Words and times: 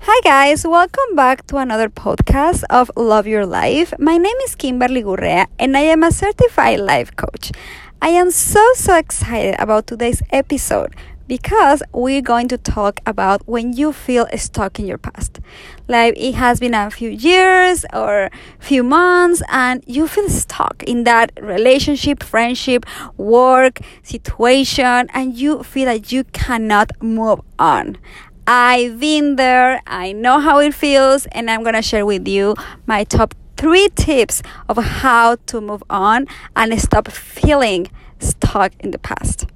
Hi, 0.00 0.20
guys, 0.22 0.66
welcome 0.66 1.14
back 1.14 1.46
to 1.48 1.56
another 1.56 1.88
podcast 1.88 2.64
of 2.70 2.90
Love 2.96 3.26
Your 3.26 3.44
Life. 3.46 3.92
My 3.98 4.18
name 4.18 4.36
is 4.44 4.54
Kimberly 4.54 5.02
Gurrea, 5.02 5.46
and 5.58 5.76
I 5.76 5.80
am 5.80 6.02
a 6.02 6.12
certified 6.12 6.80
life 6.80 7.14
coach. 7.16 7.52
I 8.00 8.10
am 8.10 8.30
so, 8.30 8.64
so 8.74 8.96
excited 8.96 9.56
about 9.58 9.86
today's 9.86 10.22
episode 10.30 10.94
because 11.26 11.82
we're 11.92 12.22
going 12.22 12.48
to 12.48 12.58
talk 12.58 13.00
about 13.04 13.46
when 13.48 13.72
you 13.72 13.92
feel 13.92 14.28
stuck 14.36 14.78
in 14.78 14.86
your 14.86 14.98
past. 14.98 15.40
Like 15.88 16.14
it 16.16 16.34
has 16.34 16.60
been 16.60 16.74
a 16.74 16.90
few 16.90 17.10
years 17.10 17.84
or 17.92 18.30
few 18.60 18.82
months 18.82 19.42
and 19.50 19.82
you 19.86 20.06
feel 20.06 20.28
stuck 20.28 20.82
in 20.84 21.04
that 21.04 21.32
relationship, 21.40 22.22
friendship, 22.22 22.84
work, 23.16 23.80
situation 24.02 25.08
and 25.12 25.36
you 25.36 25.62
feel 25.62 25.86
that 25.86 26.12
you 26.12 26.24
cannot 26.24 26.90
move 27.02 27.40
on. 27.58 27.98
I've 28.46 29.00
been 29.00 29.34
there, 29.36 29.82
I 29.88 30.12
know 30.12 30.38
how 30.38 30.60
it 30.60 30.72
feels, 30.72 31.26
and 31.32 31.50
I'm 31.50 31.64
gonna 31.64 31.82
share 31.82 32.06
with 32.06 32.28
you 32.28 32.54
my 32.86 33.02
top 33.02 33.34
three 33.56 33.88
tips 33.96 34.40
of 34.68 34.76
how 34.76 35.36
to 35.46 35.60
move 35.60 35.82
on 35.90 36.26
and 36.54 36.80
stop 36.80 37.08
feeling 37.08 37.88
stuck 38.20 38.72
in 38.78 38.92
the 38.92 38.98
past. 38.98 39.46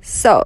So, 0.00 0.44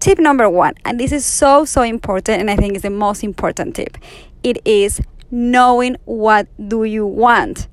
tip 0.00 0.18
number 0.18 0.50
one, 0.50 0.74
and 0.84 0.98
this 0.98 1.12
is 1.12 1.24
so, 1.24 1.64
so 1.64 1.82
important, 1.82 2.40
and 2.40 2.50
I 2.50 2.56
think 2.56 2.74
is 2.74 2.82
the 2.82 2.90
most 2.90 3.22
important 3.22 3.76
tip 3.76 3.96
it 4.42 4.58
is 4.64 5.00
knowing 5.30 5.96
what 6.04 6.48
do 6.68 6.84
you 6.84 7.06
want. 7.06 7.68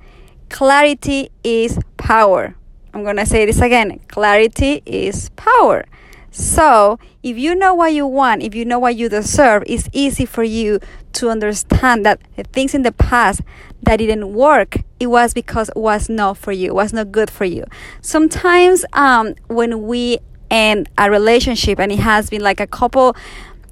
Clarity 0.50 1.32
is 1.44 1.80
power. 1.98 2.56
I'm 2.94 3.04
gonna 3.04 3.26
say 3.26 3.46
this 3.46 3.62
again 3.62 4.00
clarity 4.08 4.82
is 4.86 5.30
power. 5.36 5.86
So, 6.32 6.98
if 7.24 7.38
you 7.38 7.54
know 7.54 7.74
what 7.74 7.94
you 7.94 8.08
want, 8.08 8.42
if 8.42 8.56
you 8.56 8.64
know 8.64 8.80
what 8.80 8.96
you 8.96 9.10
deserve, 9.10 9.64
it's 9.68 9.90
easy 9.92 10.26
for 10.26 10.44
you 10.44 10.80
to 11.14 11.30
understand 11.30 12.06
that 12.06 12.22
the 12.38 12.44
things 12.44 12.74
in 12.74 12.84
the 12.84 12.94
past 12.94 13.42
that 13.84 13.98
didn't 13.98 14.34
work, 14.34 14.78
it 15.02 15.08
was 15.08 15.34
because 15.34 15.68
it 15.70 15.76
was 15.76 16.08
not 16.08 16.38
for 16.38 16.54
you, 16.54 16.74
was 16.74 16.94
not 16.94 17.12
good 17.12 17.30
for 17.30 17.44
you. 17.44 17.66
Sometimes, 18.00 18.86
um, 18.94 19.36
when 19.48 19.86
we 19.86 20.20
end 20.50 20.90
a 20.98 21.12
relationship 21.12 21.80
and 21.82 21.92
it 21.92 22.00
has 22.00 22.30
been 22.30 22.42
like 22.42 22.62
a 22.62 22.68
couple, 22.68 23.14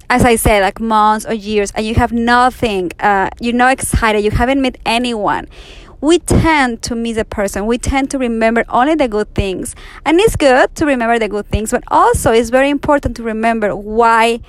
as 0.09 0.25
I 0.25 0.35
said, 0.35 0.61
like 0.61 0.81
months 0.81 1.25
or 1.25 1.33
years, 1.33 1.71
and 1.75 1.85
you 1.85 1.95
have 1.95 2.11
nothing, 2.11 2.91
uh, 2.99 3.29
you're 3.39 3.53
not 3.53 3.71
excited, 3.71 4.21
you 4.21 4.31
haven't 4.31 4.61
met 4.61 4.77
anyone 4.85 5.47
we 6.01 6.19
tend 6.19 6.81
to 6.83 6.95
miss 6.95 7.17
a 7.17 7.25
person. 7.25 7.65
We 7.65 7.77
tend 7.77 8.09
to 8.11 8.17
remember 8.17 8.63
only 8.69 8.95
the 8.95 9.07
good 9.07 9.33
things. 9.35 9.75
And 10.05 10.19
it's 10.19 10.35
good 10.35 10.75
to 10.75 10.85
remember 10.85 11.19
the 11.19 11.27
good 11.27 11.47
things, 11.47 11.71
but 11.71 11.83
also 11.89 12.31
it's 12.31 12.49
very 12.49 12.69
important 12.69 13.15
to 13.17 13.23
remember 13.23 13.75
why 13.75 14.39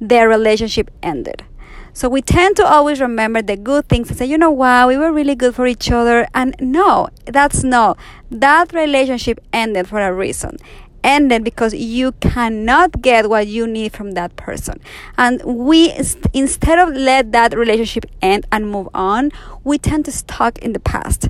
their 0.00 0.28
relationship 0.28 0.90
ended. 1.02 1.44
So 1.92 2.08
we 2.08 2.22
tend 2.22 2.56
to 2.56 2.66
always 2.66 3.00
remember 3.00 3.40
the 3.40 3.56
good 3.56 3.88
things 3.88 4.08
and 4.08 4.18
say, 4.18 4.26
you 4.26 4.36
know 4.36 4.50
what, 4.50 4.88
we 4.88 4.96
were 4.96 5.12
really 5.12 5.36
good 5.36 5.54
for 5.54 5.66
each 5.66 5.92
other. 5.92 6.26
And 6.34 6.56
no, 6.58 7.08
that's 7.26 7.62
no. 7.62 7.96
That 8.30 8.72
relationship 8.72 9.38
ended 9.52 9.86
for 9.86 10.00
a 10.00 10.12
reason 10.12 10.58
ended 11.04 11.44
because 11.44 11.74
you 11.74 12.12
cannot 12.12 13.00
get 13.00 13.28
what 13.28 13.46
you 13.46 13.66
need 13.66 13.92
from 13.92 14.12
that 14.12 14.34
person. 14.34 14.80
And 15.16 15.40
we 15.44 15.92
instead 16.32 16.78
of 16.80 16.88
let 16.94 17.30
that 17.32 17.56
relationship 17.56 18.06
end 18.20 18.46
and 18.50 18.68
move 18.68 18.88
on 18.94 19.30
we 19.62 19.78
tend 19.78 20.04
to 20.06 20.12
stuck 20.12 20.58
in 20.58 20.72
the 20.72 20.80
past. 20.80 21.28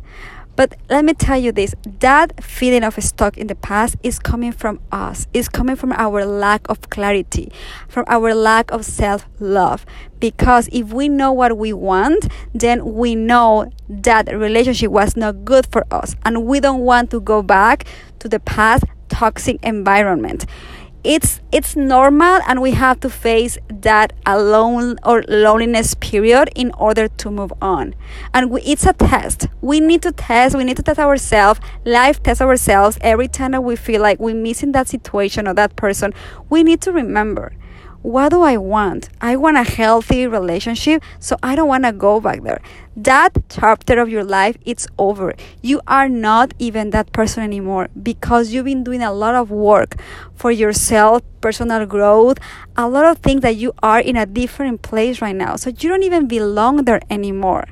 But 0.56 0.76
let 0.88 1.04
me 1.04 1.14
tell 1.14 1.36
you 1.36 1.50
this 1.50 1.74
that 1.98 2.42
feeling 2.42 2.84
of 2.84 2.94
stuck 3.02 3.36
in 3.36 3.48
the 3.48 3.56
past 3.56 3.96
is 4.04 4.20
coming 4.20 4.52
from 4.52 4.78
us, 4.92 5.26
is 5.34 5.48
coming 5.48 5.74
from 5.74 5.92
our 5.92 6.24
lack 6.24 6.68
of 6.68 6.90
clarity, 6.90 7.50
from 7.88 8.04
our 8.06 8.34
lack 8.34 8.70
of 8.70 8.84
self 8.84 9.26
love. 9.40 9.84
Because 10.20 10.68
if 10.72 10.92
we 10.92 11.08
know 11.08 11.32
what 11.32 11.58
we 11.58 11.72
want, 11.72 12.28
then 12.54 12.94
we 12.94 13.16
know 13.16 13.70
that 13.88 14.28
relationship 14.28 14.92
was 14.92 15.16
not 15.16 15.44
good 15.44 15.66
for 15.66 15.84
us, 15.92 16.14
and 16.24 16.44
we 16.44 16.60
don't 16.60 16.82
want 16.82 17.10
to 17.10 17.20
go 17.20 17.42
back 17.42 17.84
to 18.20 18.28
the 18.28 18.38
past 18.38 18.84
toxic 19.08 19.58
environment. 19.62 20.46
It's 21.02 21.40
it's 21.52 21.76
normal 21.76 22.40
and 22.46 22.62
we 22.62 22.70
have 22.70 22.98
to 23.00 23.10
face 23.10 23.58
that 23.68 24.14
alone 24.24 24.96
or 25.04 25.22
loneliness 25.28 25.92
period 25.94 26.48
in 26.56 26.72
order 26.78 27.08
to 27.08 27.30
move 27.30 27.52
on. 27.60 27.94
And 28.32 28.50
we, 28.50 28.62
it's 28.62 28.86
a 28.86 28.94
test. 28.94 29.48
We 29.60 29.80
need 29.80 30.00
to 30.02 30.12
test 30.12 30.56
we 30.56 30.64
need 30.64 30.78
to 30.78 30.82
test 30.82 30.98
ourselves 30.98 31.60
life 31.84 32.22
test 32.22 32.40
ourselves 32.40 32.96
every 33.02 33.28
time 33.28 33.52
that 33.52 33.62
we 33.62 33.76
feel 33.76 34.00
like 34.00 34.18
we're 34.18 34.34
missing 34.34 34.72
that 34.72 34.88
situation 34.88 35.46
or 35.46 35.52
that 35.54 35.76
person. 35.76 36.14
We 36.48 36.62
need 36.62 36.80
to 36.82 36.92
remember 36.92 37.52
what 38.04 38.28
do 38.28 38.42
I 38.42 38.58
want? 38.58 39.08
I 39.22 39.34
want 39.36 39.56
a 39.56 39.62
healthy 39.62 40.26
relationship, 40.26 41.02
so 41.18 41.38
I 41.42 41.56
don't 41.56 41.68
want 41.68 41.84
to 41.84 41.92
go 41.92 42.20
back 42.20 42.42
there. 42.42 42.60
That 42.94 43.32
chapter 43.48 43.98
of 43.98 44.10
your 44.10 44.22
life, 44.22 44.58
it's 44.66 44.86
over. 44.98 45.32
You 45.62 45.80
are 45.86 46.06
not 46.06 46.52
even 46.58 46.90
that 46.90 47.14
person 47.14 47.42
anymore 47.42 47.88
because 48.02 48.52
you've 48.52 48.66
been 48.66 48.84
doing 48.84 49.02
a 49.02 49.10
lot 49.10 49.34
of 49.34 49.50
work 49.50 49.96
for 50.34 50.50
yourself, 50.50 51.22
personal 51.40 51.86
growth, 51.86 52.36
a 52.76 52.86
lot 52.86 53.06
of 53.06 53.20
things 53.20 53.40
that 53.40 53.56
you 53.56 53.72
are 53.82 54.00
in 54.00 54.18
a 54.18 54.26
different 54.26 54.82
place 54.82 55.22
right 55.22 55.34
now. 55.34 55.56
So 55.56 55.70
you 55.70 55.88
don't 55.88 56.02
even 56.02 56.28
belong 56.28 56.84
there 56.84 57.00
anymore. 57.08 57.64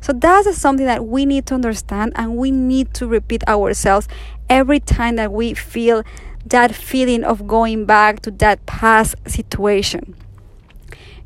So 0.00 0.12
that's 0.12 0.52
something 0.58 0.86
that 0.86 1.06
we 1.06 1.24
need 1.24 1.46
to 1.46 1.54
understand 1.54 2.12
and 2.16 2.36
we 2.36 2.50
need 2.50 2.92
to 2.94 3.06
repeat 3.06 3.46
ourselves 3.46 4.08
every 4.50 4.80
time 4.80 5.14
that 5.14 5.32
we 5.32 5.54
feel 5.54 6.02
that 6.46 6.74
feeling 6.74 7.24
of 7.24 7.46
going 7.46 7.84
back 7.84 8.20
to 8.22 8.30
that 8.30 8.64
past 8.66 9.16
situation. 9.26 10.14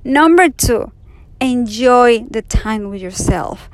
Number 0.03 0.48
two, 0.48 0.92
enjoy 1.41 2.25
the 2.31 2.42
time 2.42 2.88
with 2.88 3.03
yourself. 3.03 3.69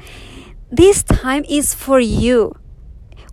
This 0.70 1.02
time 1.02 1.44
is 1.48 1.74
for 1.74 2.00
you. 2.00 2.56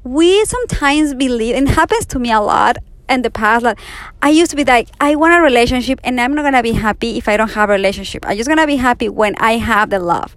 We 0.04 0.46
sometimes 0.46 1.16
believe, 1.16 1.56
and 1.56 1.70
happens 1.70 2.06
to 2.08 2.20
me 2.20 2.32
a 2.32 2.42
lot 2.42 2.78
in 3.10 3.22
the 3.22 3.32
past, 3.32 3.64
that 3.64 3.80
I 4.22 4.30
used 4.30 4.52
to 4.52 4.58
be 4.58 4.64
like, 4.64 4.90
I 5.00 5.16
want 5.16 5.34
a 5.34 5.42
relationship 5.42 6.00
and 6.04 6.20
I'm 6.22 6.36
not 6.36 6.44
gonna 6.44 6.64
be 6.64 6.74
happy 6.74 7.18
if 7.18 7.28
I 7.28 7.38
don't 7.38 7.52
have 7.52 7.70
a 7.70 7.74
relationship. 7.74 8.26
I'm 8.28 8.38
just 8.38 8.48
gonna 8.50 8.68
be 8.68 8.76
happy 8.76 9.10
when 9.10 9.36
I 9.40 9.54
have 9.54 9.90
the 9.90 10.00
love. 10.00 10.36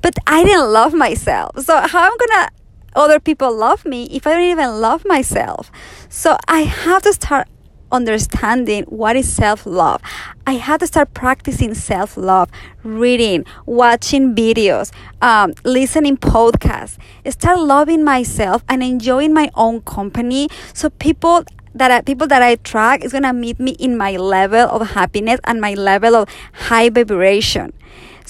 But 0.00 0.14
I 0.26 0.42
didn't 0.42 0.72
love 0.72 0.92
myself. 0.94 1.60
So 1.60 1.78
how 1.80 2.10
I'm 2.10 2.16
gonna 2.16 2.48
other 2.94 3.20
people 3.20 3.54
love 3.54 3.84
me 3.84 4.04
if 4.10 4.26
I 4.26 4.34
don't 4.34 4.44
even 4.44 4.80
love 4.80 5.04
myself? 5.04 5.70
So 6.08 6.36
I 6.48 6.60
have 6.60 7.02
to 7.02 7.12
start 7.12 7.48
understanding 7.92 8.84
what 8.84 9.14
is 9.14 9.32
self 9.32 9.66
love. 9.66 10.00
I 10.46 10.54
have 10.54 10.80
to 10.80 10.86
start 10.86 11.14
practicing 11.14 11.74
self 11.74 12.16
love, 12.16 12.50
reading, 12.82 13.44
watching 13.66 14.34
videos, 14.34 14.90
um, 15.20 15.52
listening 15.64 16.16
podcasts, 16.16 16.98
start 17.30 17.60
loving 17.60 18.02
myself 18.02 18.64
and 18.68 18.82
enjoying 18.82 19.32
my 19.32 19.50
own 19.54 19.82
company. 19.82 20.48
So 20.72 20.90
people 20.90 21.44
that 21.74 21.90
I, 21.90 22.00
people 22.02 22.26
that 22.26 22.42
I 22.42 22.56
track 22.56 23.04
is 23.04 23.12
gonna 23.12 23.32
meet 23.32 23.60
me 23.60 23.72
in 23.72 23.96
my 23.96 24.16
level 24.16 24.68
of 24.68 24.90
happiness 24.90 25.40
and 25.44 25.60
my 25.60 25.74
level 25.74 26.16
of 26.16 26.28
high 26.52 26.90
vibration. 26.90 27.72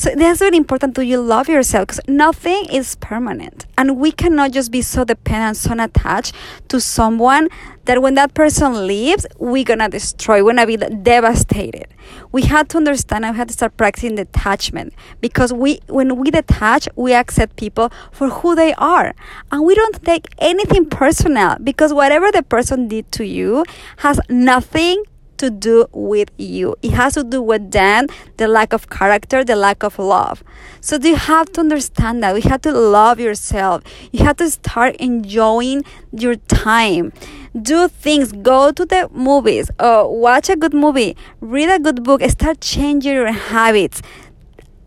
So 0.02 0.12
that's 0.16 0.40
really 0.40 0.56
important 0.56 0.96
to 0.96 1.04
you 1.04 1.20
love 1.20 1.48
yourself 1.48 1.86
because 1.86 2.00
nothing 2.08 2.66
is 2.72 2.96
permanent. 2.96 3.66
And 3.78 3.98
we 3.98 4.10
cannot 4.10 4.50
just 4.50 4.72
be 4.72 4.82
so 4.82 5.04
dependent, 5.04 5.58
so 5.58 5.74
attached 5.78 6.34
to 6.70 6.80
someone 6.80 7.48
that 7.84 8.02
when 8.02 8.14
that 8.14 8.34
person 8.34 8.88
leaves, 8.88 9.28
we're 9.38 9.62
gonna 9.62 9.88
destroy, 9.88 10.42
we're 10.42 10.54
gonna 10.54 10.66
be 10.66 10.76
devastated. 10.76 11.86
We 12.32 12.42
have 12.42 12.66
to 12.68 12.78
understand 12.78 13.24
and 13.24 13.34
we 13.34 13.38
have 13.38 13.46
to 13.46 13.52
start 13.52 13.76
practicing 13.76 14.16
detachment 14.16 14.92
because 15.20 15.52
we 15.52 15.78
when 15.86 16.16
we 16.16 16.32
detach, 16.32 16.88
we 16.96 17.14
accept 17.14 17.54
people 17.54 17.92
for 18.10 18.28
who 18.28 18.56
they 18.56 18.74
are. 18.74 19.14
And 19.52 19.64
we 19.64 19.76
don't 19.76 20.02
take 20.04 20.26
anything 20.38 20.86
personal 20.86 21.58
because 21.62 21.92
whatever 21.92 22.32
the 22.32 22.42
person 22.42 22.88
did 22.88 23.12
to 23.12 23.24
you 23.24 23.64
has 23.98 24.18
nothing 24.28 25.04
to 25.42 25.50
do 25.50 25.86
with 25.92 26.30
you. 26.38 26.76
It 26.82 26.92
has 26.92 27.14
to 27.14 27.24
do 27.24 27.42
with 27.42 27.72
then 27.72 28.06
the 28.36 28.46
lack 28.46 28.72
of 28.72 28.88
character, 28.88 29.42
the 29.44 29.56
lack 29.56 29.82
of 29.82 29.98
love. 29.98 30.44
So 30.80 30.96
you 30.96 31.16
have 31.16 31.52
to 31.54 31.60
understand 31.60 32.22
that. 32.22 32.36
You 32.36 32.48
have 32.48 32.62
to 32.62 32.72
love 32.72 33.18
yourself. 33.18 33.82
You 34.12 34.24
have 34.24 34.36
to 34.36 34.48
start 34.48 34.94
enjoying 34.96 35.82
your 36.12 36.36
time. 36.36 37.12
Do 37.60 37.88
things. 37.88 38.32
Go 38.32 38.70
to 38.70 38.86
the 38.86 39.08
movies. 39.12 39.68
Or 39.80 40.16
watch 40.16 40.48
a 40.48 40.56
good 40.56 40.74
movie. 40.74 41.16
Read 41.40 41.68
a 41.68 41.80
good 41.80 42.04
book. 42.04 42.22
Start 42.30 42.60
changing 42.60 43.12
your 43.12 43.32
habits. 43.32 44.00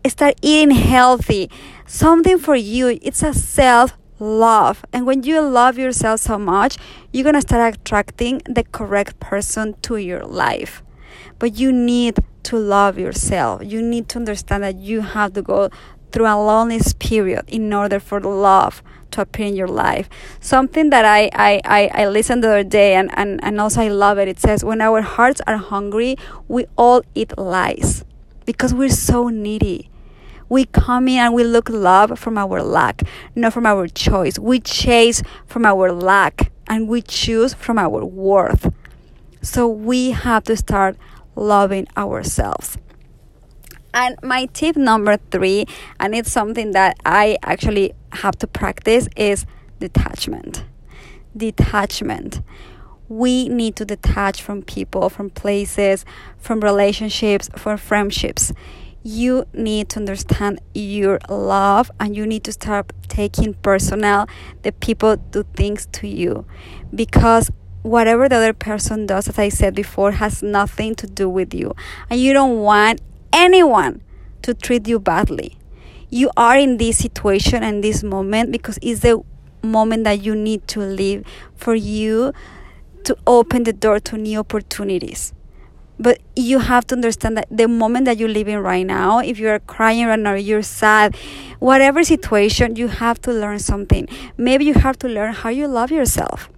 Start 0.06 0.36
eating 0.40 0.74
healthy. 0.74 1.50
Something 1.86 2.38
for 2.38 2.56
you. 2.56 2.98
It's 3.02 3.22
a 3.22 3.34
self 3.34 3.96
love. 4.18 4.84
And 4.92 5.06
when 5.06 5.22
you 5.22 5.40
love 5.40 5.78
yourself 5.78 6.20
so 6.20 6.38
much, 6.38 6.76
you're 7.12 7.24
going 7.24 7.34
to 7.34 7.40
start 7.40 7.74
attracting 7.74 8.42
the 8.46 8.64
correct 8.64 9.20
person 9.20 9.74
to 9.82 9.96
your 9.96 10.24
life. 10.24 10.82
But 11.38 11.56
you 11.56 11.72
need 11.72 12.18
to 12.44 12.56
love 12.56 12.98
yourself. 12.98 13.62
You 13.64 13.82
need 13.82 14.08
to 14.10 14.18
understand 14.18 14.62
that 14.62 14.76
you 14.76 15.00
have 15.00 15.32
to 15.34 15.42
go 15.42 15.70
through 16.12 16.26
a 16.26 16.36
loneliness 16.36 16.92
period 16.94 17.44
in 17.48 17.72
order 17.72 18.00
for 18.00 18.20
love 18.20 18.82
to 19.10 19.22
appear 19.22 19.46
in 19.46 19.56
your 19.56 19.68
life. 19.68 20.08
Something 20.40 20.90
that 20.90 21.04
I, 21.04 21.30
I, 21.34 21.60
I, 21.64 22.02
I 22.02 22.08
listened 22.08 22.44
the 22.44 22.48
other 22.48 22.64
day 22.64 22.94
and, 22.94 23.10
and, 23.14 23.42
and 23.42 23.60
also 23.60 23.82
I 23.82 23.88
love 23.88 24.18
it. 24.18 24.28
It 24.28 24.38
says, 24.38 24.64
when 24.64 24.80
our 24.80 25.02
hearts 25.02 25.40
are 25.46 25.56
hungry, 25.56 26.16
we 26.48 26.66
all 26.76 27.02
eat 27.14 27.36
lies 27.36 28.04
because 28.44 28.72
we're 28.72 28.88
so 28.88 29.28
needy 29.28 29.90
We 30.48 30.66
come 30.66 31.08
in 31.08 31.18
and 31.18 31.34
we 31.34 31.44
look 31.44 31.68
love 31.68 32.18
from 32.18 32.38
our 32.38 32.62
lack, 32.62 33.02
not 33.34 33.52
from 33.52 33.66
our 33.66 33.88
choice. 33.88 34.38
We 34.38 34.60
chase 34.60 35.22
from 35.46 35.66
our 35.66 35.92
lack 35.92 36.52
and 36.68 36.88
we 36.88 37.02
choose 37.02 37.54
from 37.54 37.78
our 37.78 38.04
worth. 38.04 38.72
So 39.42 39.68
we 39.68 40.10
have 40.10 40.44
to 40.44 40.56
start 40.56 40.96
loving 41.34 41.86
ourselves. 41.96 42.78
And 43.94 44.16
my 44.22 44.46
tip 44.46 44.76
number 44.76 45.16
three, 45.30 45.66
and 45.98 46.14
it's 46.14 46.30
something 46.30 46.72
that 46.72 46.98
I 47.06 47.38
actually 47.42 47.94
have 48.12 48.36
to 48.38 48.46
practice, 48.46 49.08
is 49.16 49.46
detachment. 49.80 50.64
Detachment. 51.36 52.40
We 53.08 53.48
need 53.48 53.76
to 53.76 53.84
detach 53.84 54.42
from 54.42 54.62
people, 54.62 55.08
from 55.08 55.30
places, 55.30 56.04
from 56.38 56.60
relationships, 56.60 57.48
from 57.56 57.78
friendships. 57.78 58.52
You 59.08 59.46
need 59.52 59.90
to 59.90 60.00
understand 60.00 60.60
your 60.74 61.20
love 61.28 61.92
and 62.00 62.16
you 62.16 62.26
need 62.26 62.42
to 62.42 62.50
start 62.50 62.92
taking 63.06 63.54
personal 63.54 64.26
the 64.62 64.72
people 64.72 65.14
do 65.14 65.44
things 65.54 65.86
to 65.92 66.08
you 66.08 66.44
because 66.92 67.48
whatever 67.82 68.28
the 68.28 68.34
other 68.34 68.52
person 68.52 69.06
does, 69.06 69.28
as 69.28 69.38
I 69.38 69.48
said 69.48 69.76
before, 69.76 70.10
has 70.10 70.42
nothing 70.42 70.96
to 70.96 71.06
do 71.06 71.28
with 71.28 71.54
you. 71.54 71.76
And 72.10 72.18
you 72.18 72.32
don't 72.32 72.58
want 72.58 73.00
anyone 73.32 74.02
to 74.42 74.54
treat 74.54 74.88
you 74.88 74.98
badly. 74.98 75.56
You 76.10 76.32
are 76.36 76.58
in 76.58 76.78
this 76.78 76.98
situation 76.98 77.62
and 77.62 77.84
this 77.84 78.02
moment 78.02 78.50
because 78.50 78.76
it's 78.82 79.02
the 79.02 79.22
moment 79.62 80.02
that 80.02 80.20
you 80.20 80.34
need 80.34 80.66
to 80.66 80.80
live 80.80 81.24
for 81.54 81.76
you 81.76 82.32
to 83.04 83.16
open 83.24 83.62
the 83.62 83.72
door 83.72 84.00
to 84.00 84.18
new 84.18 84.40
opportunities. 84.40 85.32
But 85.98 86.20
you 86.34 86.58
have 86.58 86.86
to 86.88 86.94
understand 86.94 87.36
that 87.38 87.48
the 87.50 87.68
moment 87.68 88.04
that 88.04 88.18
you're 88.18 88.28
living 88.28 88.58
right 88.58 88.86
now, 88.86 89.18
if 89.20 89.38
you're 89.38 89.58
crying 89.60 90.06
right 90.06 90.18
now, 90.18 90.34
you're 90.34 90.62
sad, 90.62 91.16
whatever 91.58 92.04
situation, 92.04 92.76
you 92.76 92.88
have 92.88 93.20
to 93.22 93.32
learn 93.32 93.58
something. 93.58 94.08
Maybe 94.36 94.64
you 94.64 94.74
have 94.74 94.98
to 95.00 95.08
learn 95.08 95.32
how 95.32 95.48
you 95.48 95.66
love 95.68 95.90
yourself 95.90 96.50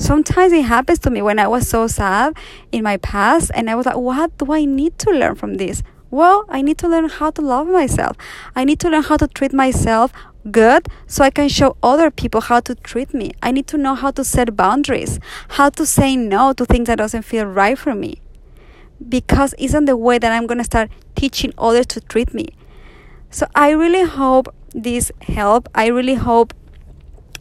sometimes 0.00 0.50
it 0.52 0.64
happens 0.64 0.98
to 0.98 1.10
me 1.10 1.20
when 1.20 1.38
I 1.38 1.46
was 1.46 1.68
so 1.68 1.86
sad 1.86 2.36
in 2.72 2.82
my 2.82 2.96
past, 2.96 3.50
and 3.54 3.70
I 3.70 3.74
was 3.74 3.86
like, 3.86 3.96
what 3.96 4.36
do 4.38 4.52
I 4.52 4.64
need 4.64 4.98
to 5.00 5.10
learn 5.10 5.34
from 5.34 5.54
this? 5.54 5.82
Well, 6.10 6.44
I 6.48 6.62
need 6.62 6.78
to 6.78 6.88
learn 6.88 7.08
how 7.08 7.30
to 7.30 7.42
love 7.42 7.68
myself. 7.68 8.16
I 8.56 8.64
need 8.64 8.80
to 8.80 8.88
learn 8.88 9.02
how 9.02 9.16
to 9.18 9.28
treat 9.28 9.52
myself 9.52 10.12
good 10.50 10.88
so 11.06 11.22
I 11.22 11.30
can 11.30 11.48
show 11.48 11.76
other 11.82 12.10
people 12.10 12.40
how 12.40 12.60
to 12.60 12.74
treat 12.74 13.14
me. 13.14 13.32
I 13.42 13.52
need 13.52 13.66
to 13.68 13.78
know 13.78 13.94
how 13.94 14.10
to 14.12 14.24
set 14.24 14.56
boundaries, 14.56 15.20
how 15.50 15.68
to 15.70 15.86
say 15.86 16.16
no 16.16 16.52
to 16.54 16.64
things 16.64 16.88
that 16.88 16.98
doesn't 16.98 17.22
feel 17.22 17.44
right 17.44 17.78
for 17.78 17.94
me. 17.94 18.20
Because 19.08 19.54
isn't 19.58 19.86
the 19.86 19.96
way 19.96 20.18
that 20.18 20.32
I'm 20.32 20.46
going 20.46 20.58
to 20.58 20.64
start 20.64 20.90
teaching 21.14 21.52
others 21.58 21.86
to 21.86 22.00
treat 22.00 22.34
me. 22.34 22.48
So 23.30 23.46
I 23.54 23.70
really 23.70 24.04
hope 24.04 24.54
this 24.74 25.10
help. 25.22 25.68
I 25.74 25.86
really 25.86 26.14
hope 26.14 26.54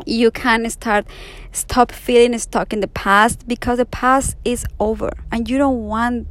you 0.05 0.31
can 0.31 0.69
start 0.69 1.05
stop 1.51 1.91
feeling 1.91 2.37
stuck 2.37 2.73
in 2.73 2.79
the 2.79 2.87
past 2.87 3.47
because 3.47 3.77
the 3.77 3.85
past 3.85 4.37
is 4.45 4.65
over 4.79 5.11
and 5.31 5.49
you 5.49 5.57
don't 5.57 5.85
want 5.85 6.27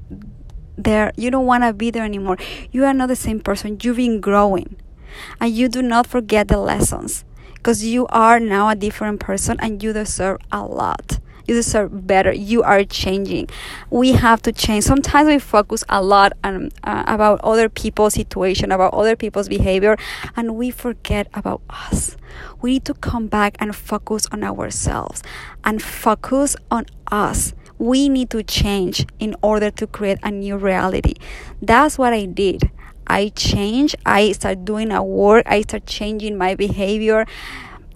there 0.77 1.13
you 1.17 1.31
don't 1.31 1.47
want 1.47 1.65
to 1.65 1.73
be 1.73 1.91
there 1.91 2.05
anymore 2.05 2.37
you 2.71 2.85
are 2.85 2.95
not 2.95 3.09
the 3.09 3.17
same 3.17 3.41
person 3.41 3.77
you've 3.83 3.97
been 3.97 4.21
growing 4.21 4.77
and 5.41 5.55
you 5.55 5.69
do 5.69 5.83
not 5.83 6.07
forget 6.07 6.49
the 6.49 6.59
lessons 6.59 7.25
because 7.55 7.85
you 7.85 8.07
are 8.09 8.39
now 8.39 8.69
a 8.69 8.77
different 8.77 9.21
person 9.21 9.57
and 9.61 9.83
you 9.83 9.93
deserve 9.93 10.39
a 10.53 10.65
lot 10.65 11.19
you 11.49 11.55
deserve 11.55 12.07
better 12.07 12.33
you 12.33 12.63
are 12.63 12.85
changing. 12.85 13.49
We 13.91 14.13
have 14.13 14.43
to 14.43 14.53
change. 14.53 14.85
Sometimes 14.85 15.27
we 15.27 15.39
focus 15.39 15.83
a 15.89 16.03
lot 16.03 16.35
on 16.45 16.71
uh, 16.85 17.05
about 17.07 17.41
other 17.41 17.69
people's 17.69 18.15
situation 18.15 18.71
about 18.71 18.93
other 18.95 19.17
people's 19.17 19.49
behavior 19.49 19.97
and 20.37 20.57
we 20.57 20.71
forget 20.71 21.29
about 21.33 21.63
us. 21.71 22.17
We 22.61 22.73
need 22.73 22.85
to 22.85 22.95
come 22.95 23.27
back 23.29 23.57
and 23.59 23.75
focus 23.75 24.27
on 24.31 24.45
ourselves 24.45 25.23
and 25.65 25.83
focus 25.83 26.55
on 26.71 26.87
us. 27.11 27.55
We 27.79 28.09
need 28.09 28.31
to 28.31 28.43
change 28.43 29.07
in 29.19 29.35
order 29.43 29.71
to 29.71 29.87
create 29.87 30.19
a 30.23 30.31
new 30.31 30.57
reality. 30.57 31.15
That's 31.63 31.97
what 31.97 32.13
i 32.13 32.27
did. 32.27 32.71
I 33.07 33.31
changed. 33.31 33.97
I 34.05 34.33
started 34.33 34.65
doing 34.65 34.93
a 34.93 35.03
work. 35.03 35.45
I 35.47 35.63
started 35.63 35.87
changing 35.87 36.37
my 36.37 36.55
behavior 36.55 37.27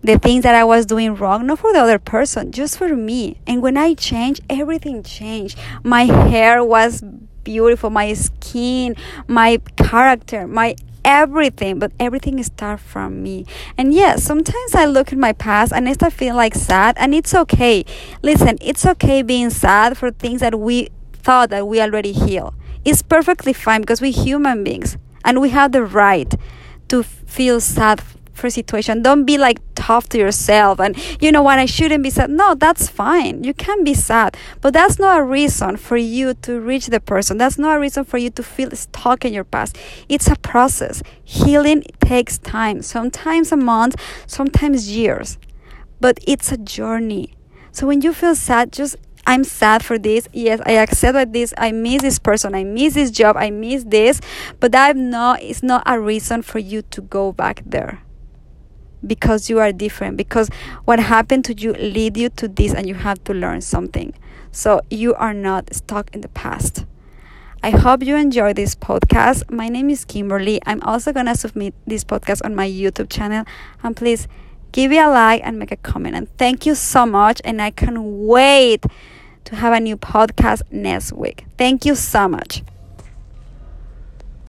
the 0.03 0.19
things 0.19 0.43
that 0.43 0.55
I 0.55 0.65
was 0.65 0.87
doing 0.87 1.15
wrong, 1.15 1.47
not 1.47 1.61
for 1.61 1.73
the 1.73 1.81
other 1.81 1.99
person, 1.99 2.53
just 2.53 2.77
for 2.77 2.95
me. 2.97 3.39
And 3.47 3.63
when 3.63 3.77
I 3.77 3.95
changed, 3.95 4.43
everything 4.51 5.03
changed. 5.03 5.59
My 5.83 6.05
hair 6.05 6.65
was 6.65 7.03
beautiful, 7.45 7.91
my 7.91 8.13
skin, 8.15 8.97
my 9.29 9.61
character, 9.77 10.47
my 10.47 10.77
everything, 11.05 11.79
but 11.79 11.93
everything 11.99 12.43
starts 12.43 12.83
from 12.83 13.23
me. 13.23 13.45
And 13.77 13.93
yes, 13.93 14.23
sometimes 14.23 14.75
I 14.75 14.85
look 14.87 15.13
at 15.13 15.19
my 15.19 15.33
past 15.33 15.73
and 15.73 15.89
I 15.89 15.93
start 15.93 16.13
feeling 16.13 16.37
like 16.37 16.55
sad, 16.55 16.97
and 16.99 17.15
it's 17.15 17.35
okay. 17.35 17.85
Listen, 18.23 18.59
it's 18.61 18.85
okay 18.87 19.23
being 19.23 19.51
sad 19.51 19.97
for 19.97 20.11
things 20.11 20.41
that 20.41 20.59
we 20.59 20.91
thought 21.13 21.51
that 21.51 21.67
we 21.67 21.81
already 21.81 22.13
healed. 22.13 22.55
It's 22.85 23.03
perfectly 23.03 23.53
fine 23.53 23.81
because 23.83 24.01
we're 24.01 24.13
human 24.13 24.65
beings 24.65 24.97
and 25.25 25.41
we 25.41 25.51
have 25.51 25.71
the 25.71 25.85
right 25.85 26.35
to 26.89 27.03
feel 27.03 27.61
sad 27.61 28.03
for 28.33 28.51
situation. 28.51 29.03
Don't 29.03 29.25
be 29.25 29.39
like 29.39 29.59
tough 29.75 30.09
to 30.11 30.19
yourself 30.19 30.81
and 30.81 30.97
you 31.21 31.33
know 31.33 31.43
what 31.43 31.59
I 31.59 31.67
shouldn't 31.67 32.03
be 32.03 32.11
sad. 32.11 32.31
No, 32.31 32.55
that's 32.55 32.89
fine. 32.89 33.45
You 33.45 33.55
can 33.55 33.85
be 33.85 33.95
sad, 33.95 34.37
but 34.61 34.73
that's 34.73 34.99
not 34.99 35.21
a 35.21 35.25
reason 35.25 35.77
for 35.77 35.97
you 35.97 36.35
to 36.43 36.61
reach 36.61 36.87
the 36.87 37.01
person. 37.01 37.39
That's 37.39 37.59
not 37.59 37.77
a 37.77 37.81
reason 37.81 38.05
for 38.05 38.19
you 38.19 38.31
to 38.31 38.43
feel 38.43 38.71
stuck 38.73 39.25
in 39.25 39.33
your 39.33 39.45
past. 39.45 39.77
It's 40.09 40.29
a 40.29 40.37
process. 40.37 41.03
Healing 41.23 41.85
takes 42.01 42.39
time. 42.39 42.83
Sometimes 42.83 43.53
a 43.53 43.57
month, 43.57 43.97
sometimes 44.27 44.91
years. 44.91 45.39
But 46.01 46.19
it's 46.27 46.51
a 46.53 46.57
journey. 46.57 47.35
So 47.71 47.87
when 47.87 48.03
you 48.03 48.13
feel 48.13 48.35
sad, 48.35 48.73
just 48.73 48.97
I'm 49.25 49.45
sad 49.45 49.85
for 49.85 49.99
this. 49.99 50.29
Yes, 50.33 50.61
I 50.67 50.73
accept 50.73 51.33
this. 51.33 51.55
I 51.57 51.71
miss 51.71 52.03
this 52.03 52.19
person. 52.19 52.55
I 52.55 52.65
miss 52.65 52.95
this 52.95 53.11
job. 53.11 53.37
I 53.37 53.51
miss 53.51 53.85
this. 53.85 54.21
But 54.59 54.73
that 54.73 54.97
not 54.97 55.43
it's 55.43 55.63
not 55.63 55.83
a 55.87 56.01
reason 56.01 56.43
for 56.43 56.59
you 56.59 56.83
to 56.83 57.01
go 57.01 57.33
back 57.33 57.63
there 57.65 58.03
because 59.07 59.51
you 59.51 59.59
are 59.59 59.73
different 59.73 60.17
because 60.17 60.49
what 60.85 60.99
happened 60.99 61.45
to 61.47 61.55
you 61.55 61.73
lead 61.75 62.17
you 62.17 62.29
to 62.31 62.49
this 62.49 62.75
and 62.75 62.87
you 62.89 62.95
have 62.95 63.23
to 63.25 63.35
learn 63.35 63.61
something. 63.61 64.15
So 64.51 64.81
you 64.91 65.15
are 65.15 65.35
not 65.35 65.75
stuck 65.75 66.15
in 66.15 66.21
the 66.21 66.29
past. 66.29 66.85
I 67.63 67.71
hope 67.71 68.03
you 68.03 68.17
enjoy 68.17 68.55
this 68.55 68.75
podcast. 68.75 69.51
My 69.51 69.69
name 69.69 69.89
is 69.89 70.05
kimberly. 70.05 70.61
I'm 70.67 70.83
also 70.83 71.13
going 71.13 71.27
to 71.27 71.37
submit 71.37 71.75
this 71.87 72.05
podcast 72.05 72.45
on 72.45 72.55
my 72.55 72.69
youtube 72.69 73.09
channel. 73.09 73.45
And 73.83 73.97
please 73.97 74.27
give 74.73 74.91
me 74.91 74.99
a 74.99 75.09
like 75.09 75.43
and 75.45 75.59
make 75.59 75.71
a 75.71 75.77
comment. 75.77 76.17
And 76.17 76.37
thank 76.39 76.67
you 76.67 76.75
so 76.75 77.07
much. 77.07 77.41
And 77.45 77.63
i 77.63 77.71
can't 77.71 78.03
wait 78.03 78.85
to 79.45 79.57
have 79.57 79.73
a 79.73 79.81
new 79.81 79.97
podcast 79.97 80.63
next 80.71 81.13
week. 81.13 81.45
Thank 81.57 81.85
you 81.85 81.95
so 81.95 82.29
much 82.29 82.63